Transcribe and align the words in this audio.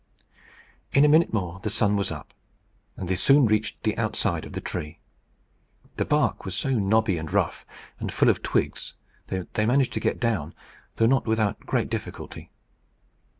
In 0.93 1.05
a 1.05 1.07
minute 1.07 1.31
more 1.31 1.59
the 1.59 1.69
sun 1.69 1.95
was 1.95 2.09
up, 2.09 2.33
and 2.97 3.07
they 3.07 3.15
soon 3.15 3.45
reached 3.45 3.83
the 3.83 3.95
outside 3.99 4.45
of 4.45 4.53
the 4.53 4.59
tree. 4.59 4.97
The 5.97 6.05
bark 6.05 6.43
was 6.43 6.55
so 6.55 6.71
knobby 6.71 7.19
and 7.19 7.31
rough, 7.31 7.67
and 7.99 8.11
full 8.11 8.29
of 8.29 8.41
twigs, 8.41 8.95
that 9.27 9.53
they 9.53 9.67
managed 9.67 9.93
to 9.93 9.99
get 9.99 10.19
down, 10.19 10.55
though 10.95 11.05
not 11.05 11.27
without 11.27 11.59
great 11.67 11.87
difficulty. 11.91 12.49